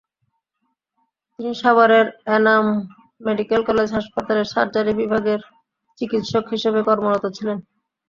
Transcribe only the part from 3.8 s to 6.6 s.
হাসপাতালে সার্জারি বিভাগের চিকিৎসক